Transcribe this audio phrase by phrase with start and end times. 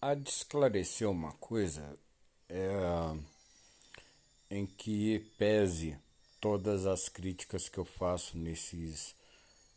[0.00, 1.98] há de esclarecer uma coisa
[2.48, 2.68] é,
[4.50, 5.96] em que pese
[6.40, 9.14] todas as críticas que eu faço nesses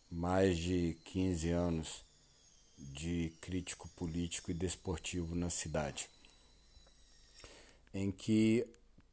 [0.09, 2.05] mais de 15 anos
[2.77, 6.09] de crítico político e desportivo na cidade,
[7.93, 8.65] em que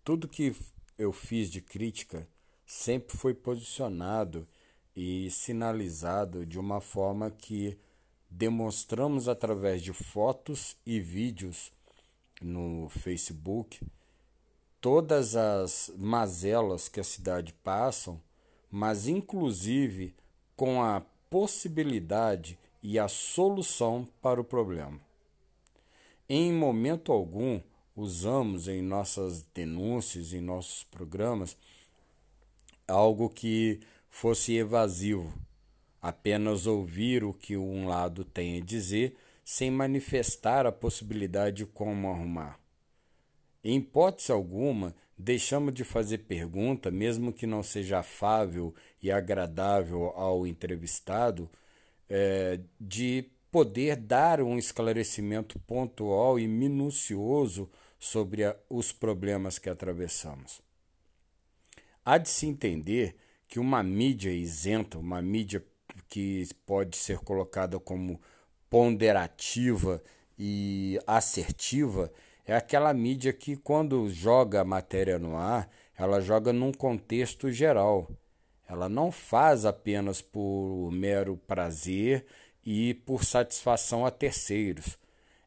[0.04, 0.54] tudo que
[0.96, 2.28] eu fiz de crítica
[2.66, 4.46] sempre foi posicionado
[4.94, 7.78] e sinalizado de uma forma que
[8.30, 11.72] demonstramos através de fotos e vídeos
[12.40, 13.80] no Facebook
[14.80, 18.20] todas as mazelas que a cidade passam,
[18.70, 20.14] mas inclusive
[20.56, 24.98] com a possibilidade e a solução para o problema.
[26.28, 27.60] Em momento algum
[27.94, 31.56] usamos em nossas denúncias, em nossos programas,
[32.88, 35.32] algo que fosse evasivo,
[36.00, 42.08] apenas ouvir o que um lado tem a dizer sem manifestar a possibilidade de como
[42.08, 42.58] arrumar.
[43.62, 50.46] Em hipótese alguma, deixamos de fazer pergunta, mesmo que não seja afável e agradável ao
[50.46, 51.50] entrevistado,
[52.08, 60.62] é, de poder dar um esclarecimento pontual e minucioso sobre a, os problemas que atravessamos.
[62.04, 65.62] Há de se entender que uma mídia isenta, uma mídia
[66.08, 68.20] que pode ser colocada como
[68.68, 70.02] ponderativa
[70.38, 72.12] e assertiva,
[72.46, 78.08] é aquela mídia que, quando joga a matéria no ar, ela joga num contexto geral.
[78.68, 82.24] Ela não faz apenas por mero prazer
[82.64, 84.98] e por satisfação a terceiros.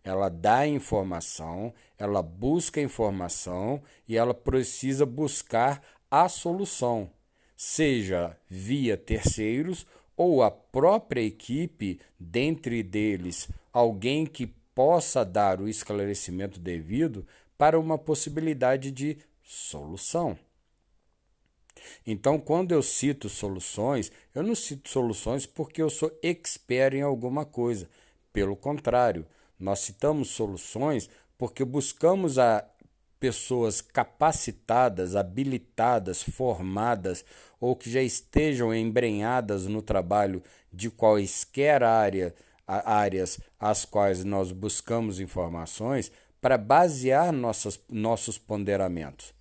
[0.04, 7.10] Ela dá informação, ela busca informação e ela precisa buscar a solução,
[7.56, 16.60] seja via terceiros ou a própria equipe, dentre deles alguém que possa dar o esclarecimento
[16.60, 17.26] devido
[17.58, 20.38] para uma possibilidade de solução.
[22.06, 27.46] Então, quando eu cito soluções, eu não cito soluções porque eu sou expert em alguma
[27.46, 27.90] coisa.
[28.32, 29.26] Pelo contrário,
[29.60, 32.66] nós citamos soluções porque buscamos a
[33.24, 37.24] pessoas capacitadas, habilitadas, formadas
[37.58, 42.36] ou que já estejam embrenhadas no trabalho de quaisquer área,
[42.68, 46.12] áreas às quais nós buscamos informações
[46.42, 49.34] para basear nossas, nossos ponderamentos.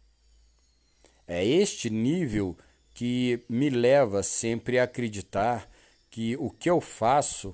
[1.26, 2.56] É este nível
[2.94, 5.68] que me leva sempre a acreditar
[6.08, 7.52] que o que eu faço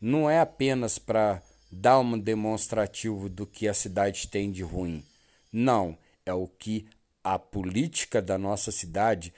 [0.00, 5.04] não é apenas para dar um demonstrativo do que a cidade tem de ruim.
[5.52, 6.86] Não, é o que
[7.22, 9.32] a política da nossa cidade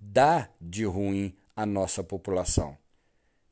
[0.00, 2.76] dá de ruim à nossa população.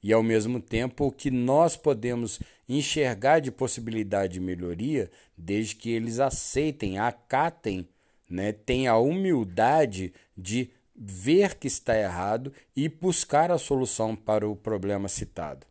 [0.02, 5.90] E ao mesmo tempo o que nós podemos enxergar de possibilidade de melhoria, desde que
[5.90, 7.88] eles aceitem, acatem
[8.30, 14.54] né, tem a humildade de ver que está errado e buscar a solução para o
[14.54, 15.66] problema citado.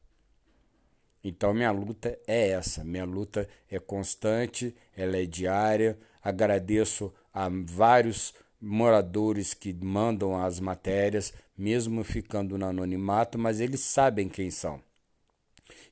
[1.24, 2.84] Então, minha luta é essa.
[2.84, 5.98] Minha luta é constante, ela é diária.
[6.24, 14.28] Agradeço a vários moradores que mandam as matérias, mesmo ficando no anonimato, mas eles sabem
[14.28, 14.82] quem são.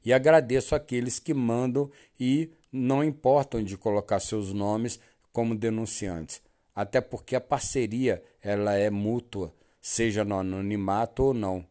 [0.03, 1.89] E agradeço aqueles que mandam
[2.19, 4.99] e não importam de colocar seus nomes
[5.31, 6.41] como denunciantes
[6.77, 9.51] até porque a parceria ela é mútua,
[9.81, 11.65] seja no anonimato ou não.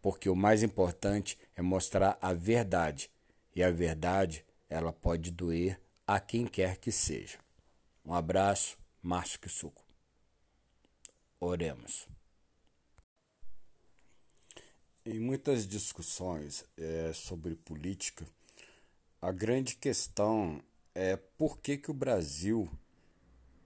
[0.00, 3.10] Porque o mais importante é mostrar a verdade,
[3.56, 7.43] e a verdade ela pode doer a quem quer que seja.
[8.04, 9.82] Um abraço, Márcio Kisuko.
[11.40, 12.06] Oremos.
[15.06, 18.26] Em muitas discussões é, sobre política,
[19.22, 20.62] a grande questão
[20.94, 22.70] é por que, que o Brasil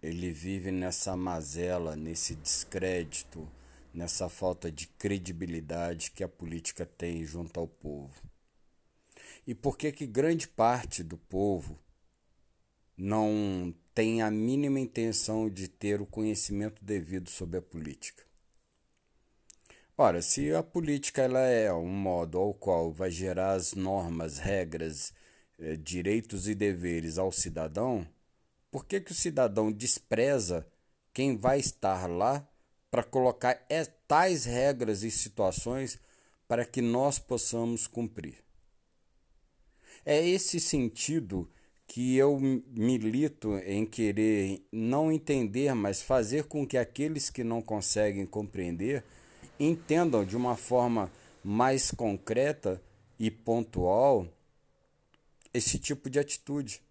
[0.01, 3.51] ele vive nessa mazela, nesse descrédito,
[3.93, 8.23] nessa falta de credibilidade que a política tem junto ao povo.
[9.45, 11.77] E por que que grande parte do povo
[12.97, 18.23] não tem a mínima intenção de ter o conhecimento devido sobre a política?
[19.97, 25.13] Ora, se a política ela é um modo ao qual vai gerar as normas, regras,
[25.59, 28.07] eh, direitos e deveres ao cidadão,
[28.71, 30.65] por que, que o cidadão despreza
[31.13, 32.49] quem vai estar lá
[32.93, 33.67] para colocar
[34.07, 35.99] tais regras e situações
[36.47, 38.45] para que nós possamos cumprir?
[40.07, 41.51] É esse sentido
[41.89, 48.27] que eu milito em querer não entender, mas fazer com que aqueles que não conseguem
[48.27, 49.03] compreender
[49.59, 51.11] entendam de uma forma
[51.43, 52.81] mais concreta
[53.19, 54.29] e pontual
[55.53, 56.83] esse tipo de atitude.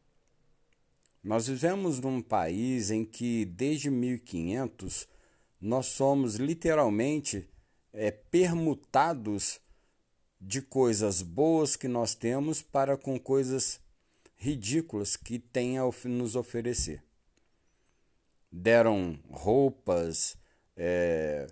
[1.24, 5.08] Nós vivemos num país em que, desde 1500,
[5.62, 7.48] nós somos literalmente
[7.94, 9.60] é, permutados
[10.42, 13.80] de coisas boas que nós temos para com coisas
[14.38, 17.04] ridículas que têm a nos oferecer.
[18.52, 20.38] Deram roupas,
[20.76, 21.48] é,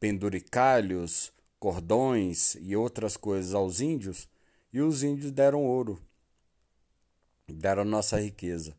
[0.00, 4.28] penduricalhos, cordões e outras coisas aos índios,
[4.72, 6.00] e os índios deram ouro,
[7.46, 8.74] deram nossa riqueza.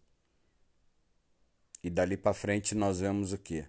[1.83, 3.65] E dali para frente nós vemos o que?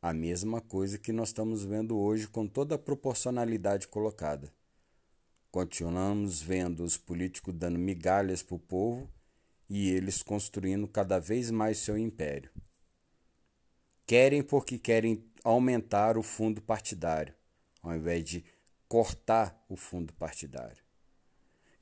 [0.00, 4.52] A mesma coisa que nós estamos vendo hoje com toda a proporcionalidade colocada.
[5.50, 9.10] Continuamos vendo os políticos dando migalhas para o povo
[9.68, 12.50] e eles construindo cada vez mais seu império.
[14.06, 17.34] Querem porque querem aumentar o fundo partidário,
[17.82, 18.44] ao invés de
[18.86, 20.84] cortar o fundo partidário.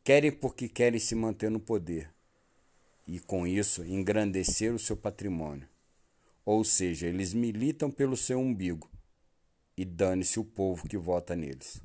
[0.02, 2.10] Querem porque querem se manter no poder
[3.06, 5.68] e, com isso, engrandecer o seu patrimônio.
[6.42, 8.90] Ou seja, eles militam pelo seu umbigo
[9.76, 11.82] e dane-se o povo que vota neles.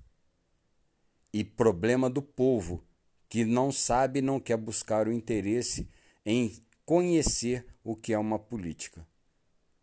[1.34, 2.84] E problema do povo
[3.28, 5.90] que não sabe e não quer buscar o interesse
[6.24, 9.06] em conhecer o que é uma política.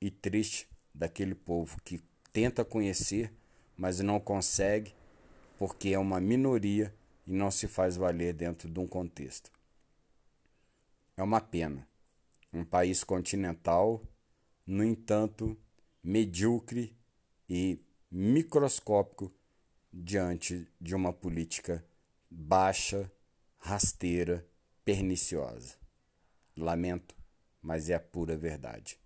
[0.00, 2.00] E triste daquele povo que
[2.32, 3.32] tenta conhecer,
[3.76, 4.94] mas não consegue
[5.58, 6.94] porque é uma minoria
[7.26, 9.50] e não se faz valer dentro de um contexto.
[11.17, 11.87] É uma pena.
[12.53, 14.03] Um país continental
[14.70, 15.58] no entanto,
[16.00, 16.96] medíocre
[17.49, 19.32] e microscópico
[19.93, 21.85] diante de uma política
[22.31, 23.11] baixa,
[23.59, 24.47] rasteira,
[24.85, 25.75] perniciosa.
[26.57, 27.15] Lamento,
[27.63, 28.99] mas é a pura verdade.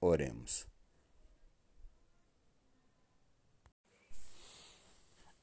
[0.00, 0.66] Oremos.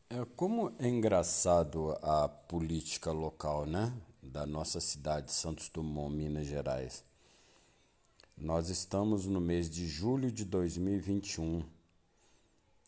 [0.10, 3.94] É, como é engraçado a política local, né?
[4.22, 7.04] Da nossa cidade, Santos Dumont, Minas Gerais.
[8.38, 11.64] Nós estamos no mês de julho de 2021.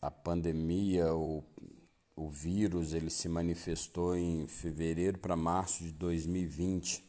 [0.04, 1.42] A pandemia, o,
[2.14, 7.02] o vírus, ele se manifestou em fevereiro para março de 2020.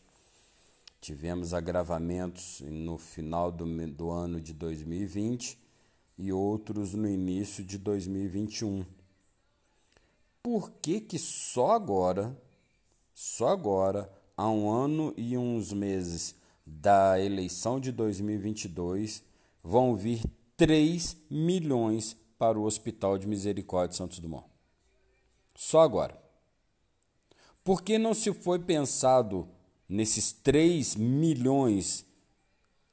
[1.01, 5.59] Tivemos agravamentos no final do, do ano de 2020
[6.18, 8.86] e outros no início de 2021.
[10.42, 12.33] Por que, que só agora,
[13.13, 16.33] só agora, há um ano e uns meses,
[16.65, 19.21] da eleição de 2022
[19.62, 20.24] vão vir
[20.56, 24.46] 3 milhões para o Hospital de Misericórdia de Santos Dumont.
[25.56, 26.22] Só agora.
[27.64, 29.48] Por que não se foi pensado
[29.88, 32.06] nesses 3 milhões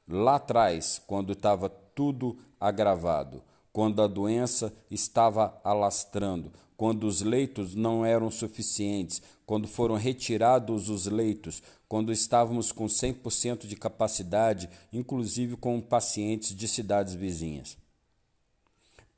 [0.07, 8.05] lá atrás, quando estava tudo agravado, quando a doença estava alastrando, quando os leitos não
[8.05, 15.79] eram suficientes, quando foram retirados os leitos, quando estávamos com 100% de capacidade, inclusive com
[15.79, 17.77] pacientes de cidades vizinhas.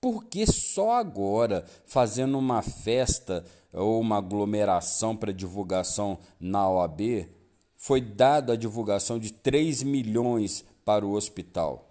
[0.06, 3.44] Por que só agora, fazendo uma festa
[3.74, 7.28] ou uma aglomeração para divulgação na OAB,
[7.76, 11.90] foi dada a divulgação de 3 milhões para o hospital?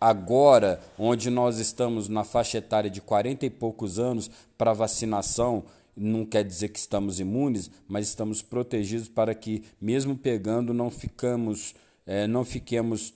[0.00, 5.64] Agora, onde nós estamos na faixa etária de 40 e poucos anos para vacinação,
[5.94, 11.74] não quer dizer que estamos imunes, mas estamos protegidos para que, mesmo pegando, não ficamos,
[12.06, 13.12] é, não fiquemos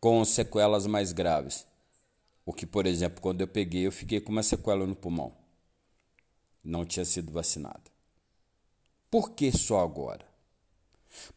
[0.00, 1.64] com sequelas mais graves.
[2.46, 5.32] O que, por exemplo, quando eu peguei, eu fiquei com uma sequela no pulmão.
[6.62, 7.90] Não tinha sido vacinado.
[9.10, 10.24] Por que só agora?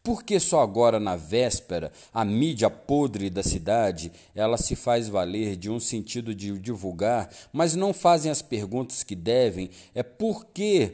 [0.03, 5.69] Porque só agora, na véspera, a mídia podre da cidade, ela se faz valer de
[5.69, 10.93] um sentido de divulgar, mas não fazem as perguntas que devem, é por que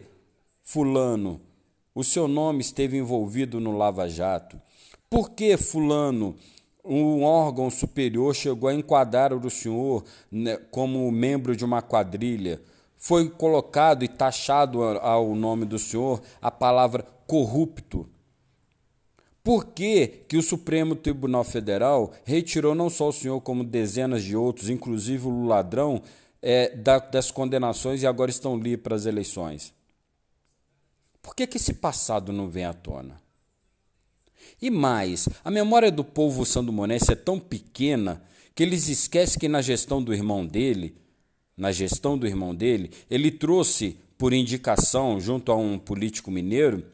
[0.62, 1.42] fulano,
[1.94, 4.62] o seu nome esteve envolvido no Lava Jato?
[5.10, 6.38] Por que fulano,
[6.86, 12.62] um órgão superior chegou a enquadrar o senhor né, como membro de uma quadrilha?
[12.96, 18.08] Foi colocado e taxado ao nome do senhor a palavra corrupto
[19.46, 24.36] por que, que o Supremo Tribunal Federal retirou não só o senhor, como dezenas de
[24.36, 26.02] outros, inclusive o ladrão,
[26.42, 29.72] é, da, das condenações e agora estão livres para as eleições?
[31.22, 33.22] Por que, que esse passado não vem à tona?
[34.62, 38.22] E mais, a memória do povo sandomonense é tão pequena
[38.54, 40.96] que eles esquecem que na gestão do irmão dele,
[41.58, 46.86] na gestão do irmão dele, ele trouxe por indicação junto a um político mineiro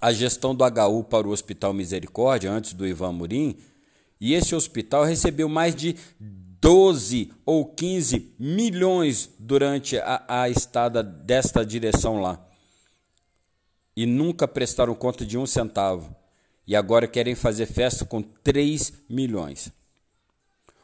[0.00, 3.56] a gestão do HU para o Hospital Misericórdia, antes do Ivan Murim,
[4.20, 11.64] e esse hospital recebeu mais de 12 ou 15 milhões durante a, a estada desta
[11.64, 12.40] direção lá.
[13.96, 16.14] e nunca prestaram conta de um centavo
[16.66, 19.72] e agora querem fazer festa com 3 milhões.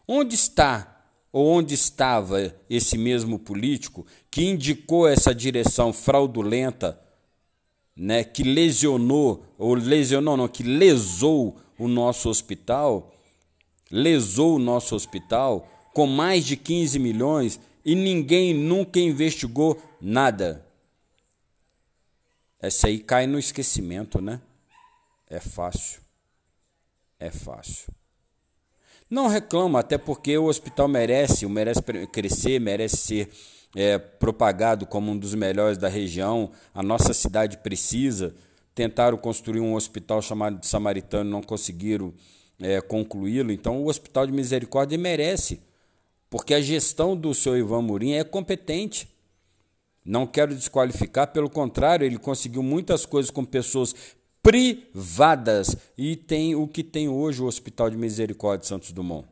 [0.06, 0.99] Onde está
[1.32, 6.99] ou onde estava esse mesmo político que indicou essa direção fraudulenta,
[7.94, 13.14] né, que lesionou ou lesionou não, que lesou o nosso hospital,
[13.90, 20.66] lesou o nosso hospital com mais de 15 milhões e ninguém nunca investigou nada.
[22.61, 24.40] Essa aí cai no esquecimento, né?
[25.28, 26.00] É fácil.
[27.18, 27.92] É fácil.
[29.11, 31.82] Não reclamo, até porque o hospital merece, merece
[32.12, 33.30] crescer, merece ser
[33.75, 36.50] é, propagado como um dos melhores da região.
[36.75, 38.35] A nossa cidade precisa.
[38.75, 42.12] Tentaram construir um hospital chamado de Samaritano, não conseguiram
[42.61, 43.50] é, concluí-lo.
[43.50, 45.61] Então, o Hospital de Misericórdia merece,
[46.30, 49.08] porque a gestão do senhor Ivan Murim é competente.
[50.04, 53.94] Não quero desqualificar, pelo contrário, ele conseguiu muitas coisas com pessoas
[54.42, 59.26] privadas e tem o que tem hoje o Hospital de Misericórdia de Santos Dumont.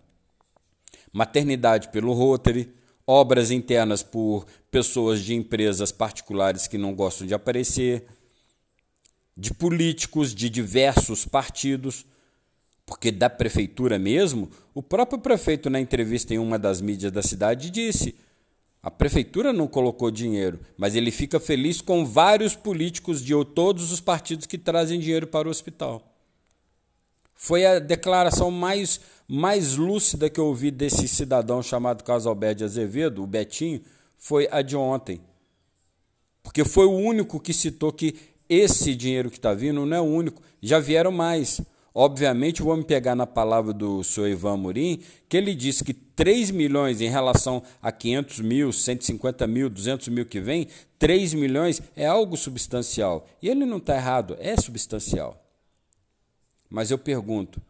[1.13, 2.73] Maternidade pelo Rotary,
[3.07, 8.07] obras internas por pessoas de empresas particulares que não gostam de aparecer,
[9.37, 12.05] de políticos de diversos partidos,
[12.85, 17.71] porque da prefeitura mesmo, o próprio prefeito na entrevista em uma das mídias da cidade
[17.71, 18.17] disse:
[18.87, 24.01] a prefeitura não colocou dinheiro, mas ele fica feliz com vários políticos de todos os
[24.01, 26.01] partidos que trazem dinheiro para o hospital.
[27.35, 33.25] Foi a declaração mais, mais lúcida que eu ouvi desse cidadão chamado Carlos Alberto Azevedo,
[33.25, 33.83] o Betinho,
[34.17, 35.21] foi a de ontem.
[36.41, 38.15] Porque foi o único que citou que
[38.49, 41.61] esse dinheiro que está vindo não é o único, já vieram mais.
[41.99, 46.51] Obviamente, vou me pegar na palavra do senhor Ivan Murim, que ele disse que 3
[46.51, 52.05] milhões em relação a 500 mil, 150 mil, 200 mil que vem, 3 milhões é
[52.05, 53.27] algo substancial.
[53.41, 55.43] E ele não está errado, é substancial.
[56.69, 57.63] Mas eu pergunto: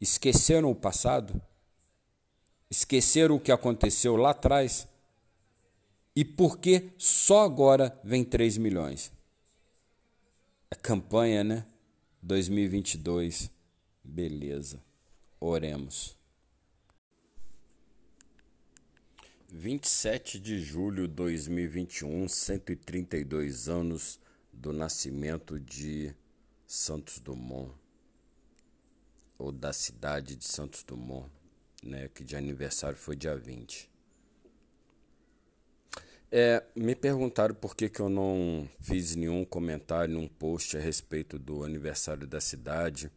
[0.00, 1.38] esqueceram o passado?
[2.70, 4.88] Esqueceram o que aconteceu lá atrás?
[6.16, 9.12] E por que só agora vem 3 milhões?
[10.70, 11.66] É campanha, né?
[12.22, 13.57] 2022.
[14.08, 14.82] Beleza.
[15.38, 16.16] Oremos.
[19.50, 24.18] 27 de julho de 2021, 132 anos
[24.50, 26.14] do nascimento de
[26.66, 27.70] Santos Dumont,
[29.38, 31.30] ou da cidade de Santos Dumont,
[31.82, 33.90] né, que de aniversário foi dia 20.
[36.32, 41.38] É, me perguntaram por que, que eu não fiz nenhum comentário, nenhum post a respeito
[41.38, 43.12] do aniversário da cidade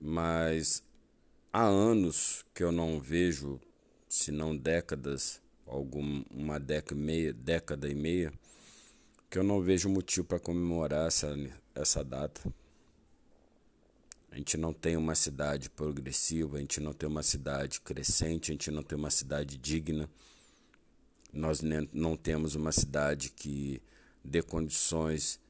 [0.00, 0.82] mas
[1.52, 3.60] há anos que eu não vejo,
[4.08, 8.32] se não décadas, alguma uma década, meia, década e meia,
[9.30, 11.34] que eu não vejo motivo para comemorar essa,
[11.74, 12.40] essa data.
[14.30, 18.54] A gente não tem uma cidade progressiva, a gente não tem uma cidade crescente, a
[18.54, 20.10] gente não tem uma cidade digna.
[21.32, 21.60] Nós
[21.92, 23.82] não temos uma cidade que
[24.22, 25.40] dê condições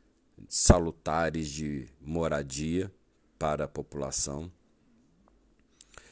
[0.49, 2.93] salutares de moradia
[3.39, 4.51] para a população.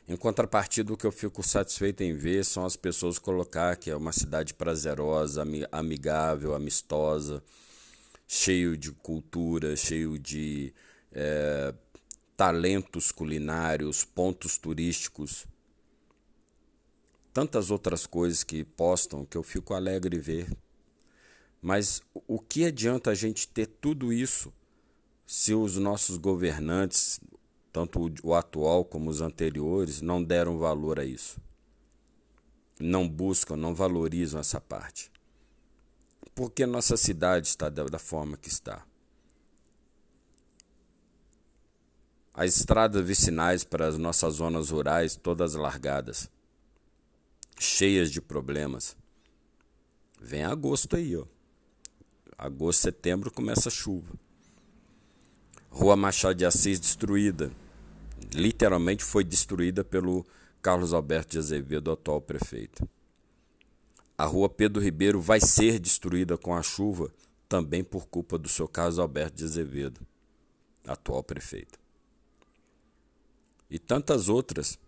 [0.07, 3.97] Em contrapartida, o que eu fico satisfeito em ver são as pessoas colocar que é
[3.97, 7.43] uma cidade prazerosa, amigável, amistosa,
[8.27, 10.75] cheio de cultura, cheio de
[11.11, 11.73] é,
[12.37, 15.47] talentos culinários, pontos turísticos,
[17.33, 20.55] tantas outras coisas que postam que eu fico alegre ver.
[21.63, 24.53] Mas o que adianta a gente ter tudo isso
[25.27, 27.21] se os nossos governantes,
[27.73, 31.41] tanto o atual como os anteriores, não deram valor a isso.
[32.79, 35.11] Não buscam, não valorizam essa parte.
[36.35, 38.85] Porque nossa cidade está da forma que está.
[42.35, 46.29] As estradas vicinais para as nossas zonas rurais todas largadas,
[47.59, 48.97] cheias de problemas.
[50.21, 51.25] Vem agosto aí, ó.
[52.37, 54.19] Agosto, setembro começa a chuva.
[55.75, 57.51] Rua Machado de Assis destruída.
[58.33, 60.25] Literalmente foi destruída pelo
[60.63, 62.89] Carlos Alberto de Azevedo, atual prefeito.
[64.17, 67.13] A Rua Pedro Ribeiro vai ser destruída com a chuva
[67.49, 70.01] também por culpa do seu Carlos Alberto de Azevedo,
[70.87, 71.77] atual prefeito.
[73.69, 74.79] E tantas outras.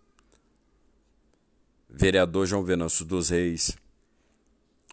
[1.89, 3.75] Vereador João Venâncio dos Reis,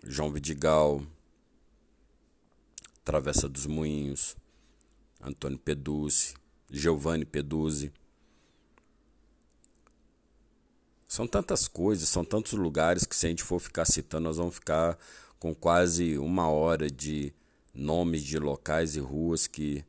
[0.03, 1.07] João Vidigal,
[3.05, 4.37] Travessa dos Moinhos,
[5.25, 6.35] Antônio Peduzzi,
[6.71, 7.91] Giovanni Peduzzi.
[11.09, 14.57] São tantas coisas, são tantos lugares que se a gente for ficar citando, nós vamos
[14.57, 14.99] ficar
[15.39, 17.33] com quase uma hora de
[17.73, 19.83] nomes de locais e ruas que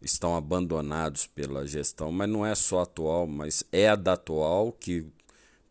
[0.00, 5.04] estão abandonados pela gestão, mas não é só atual, mas é a da atual que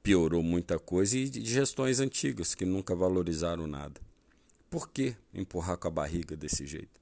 [0.03, 4.01] piorou muita coisa e de gestões antigas que nunca valorizaram nada.
[4.69, 6.98] Por que empurrar com a barriga desse jeito?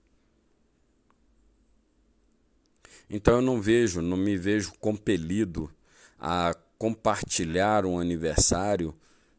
[3.10, 5.72] Então eu não vejo, não me vejo compelido
[6.20, 8.94] a compartilhar um aniversário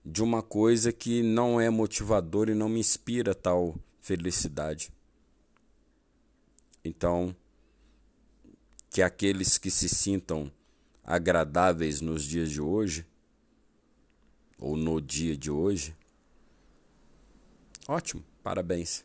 [0.05, 4.91] de uma coisa que não é motivadora e não me inspira tal felicidade.
[6.83, 7.37] Então,
[8.91, 10.51] que aqueles que se sintam
[11.05, 13.07] agradáveis nos dias de hoje,
[14.59, 15.95] ou no dia de hoje,
[17.87, 19.05] ótimo, parabéns.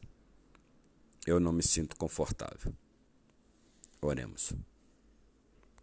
[1.25, 2.73] Eu não me sinto confortável.
[4.03, 4.53] Oremos.